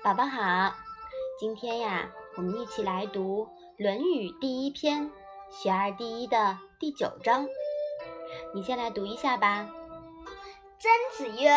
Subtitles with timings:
[0.00, 0.74] 宝宝好，
[1.40, 3.46] 今天呀，我们一起来读
[3.82, 5.02] 《论语》第一篇
[5.50, 7.48] 《学而第一》的第九章。
[8.54, 9.68] 你先来读一下吧。
[10.78, 11.50] 曾子曰：“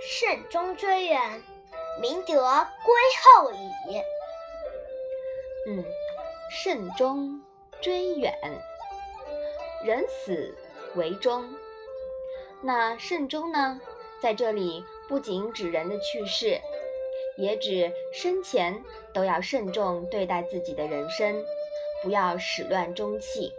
[0.00, 1.42] 慎终追远，
[2.00, 4.02] 明德归后矣。”
[5.68, 5.84] 嗯，
[6.50, 7.42] 慎终
[7.82, 8.32] 追远，
[9.84, 10.56] 人死
[10.94, 11.54] 为终。
[12.62, 13.78] 那慎终呢，
[14.22, 16.58] 在这里不仅指人的去世。
[17.36, 18.82] 也指生前
[19.12, 21.44] 都要慎重对待自己的人生，
[22.02, 23.52] 不要始乱终弃。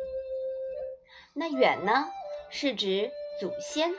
[1.33, 2.07] 那远呢，
[2.49, 3.93] 是指祖先，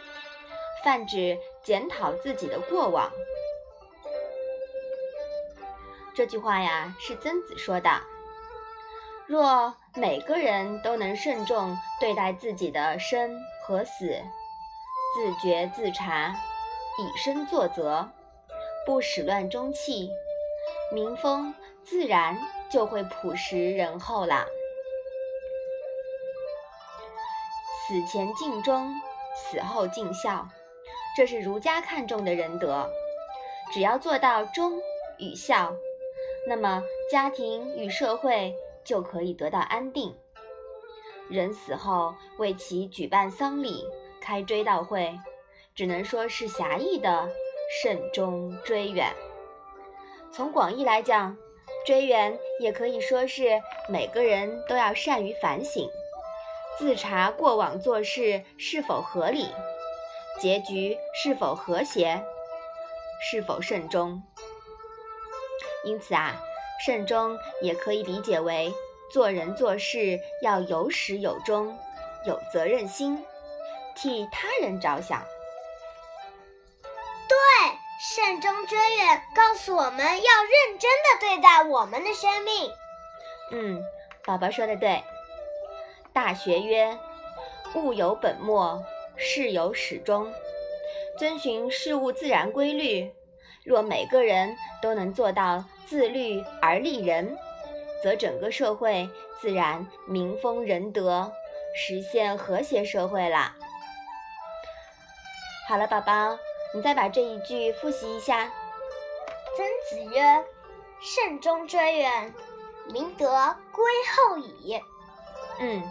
[0.84, 3.10] 泛指检讨自己的过往。
[6.14, 7.90] 这句话呀，是曾子说的。
[9.26, 14.20] 若每个人都能慎重对待自己的生和死，
[15.14, 16.34] 自觉自察，
[16.98, 18.10] 以身作则。
[18.88, 20.10] 不始乱终弃，
[20.90, 21.54] 民风
[21.84, 22.38] 自然
[22.70, 24.46] 就会朴实仁厚了。
[27.86, 28.90] 死前尽忠，
[29.36, 30.48] 死后尽孝，
[31.14, 32.90] 这是儒家看重的仁德。
[33.74, 34.80] 只要做到忠
[35.18, 35.76] 与孝，
[36.48, 36.82] 那么
[37.12, 40.16] 家庭与社会就可以得到安定。
[41.28, 43.84] 人死后为其举办丧礼、
[44.18, 45.20] 开追悼会，
[45.74, 47.28] 只能说是狭义的。
[47.68, 49.12] 慎终追远，
[50.32, 51.36] 从广义来讲，
[51.84, 55.86] 追远也可以说是每个人都要善于反省，
[56.78, 59.46] 自查过往做事是否合理，
[60.40, 62.22] 结局是否和谐，
[63.20, 64.22] 是否慎终。
[65.84, 66.40] 因此啊，
[66.86, 68.72] 慎终也可以理解为
[69.12, 71.78] 做人做事要有始有终，
[72.26, 73.22] 有责任心，
[73.94, 75.22] 替他人着想。
[78.00, 82.72] 慎终追远，告诉我们要认真的对待我们的生命。
[83.50, 83.82] 嗯，
[84.24, 85.02] 宝宝说的对。
[86.12, 86.96] 大学曰
[87.74, 88.84] ：“物有本末，
[89.16, 90.32] 事有始终。”
[91.18, 93.12] 遵循事物自然规律。
[93.64, 97.36] 若每个人都能做到自律而立人，
[98.02, 99.10] 则整个社会
[99.40, 101.32] 自然民风仁德，
[101.74, 103.52] 实现和谐社会了。
[105.68, 106.38] 好了，宝宝。
[106.74, 108.50] 你再把这一句复习一下。
[109.56, 110.44] 曾子曰
[111.00, 112.32] ：“慎终追远，
[112.92, 113.84] 明德归
[114.14, 114.80] 后矣。”
[115.60, 115.82] 嗯，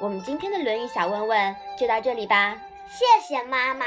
[0.00, 2.60] 我们今天的《论语》小问问就到这里吧。
[2.88, 3.86] 谢谢妈妈。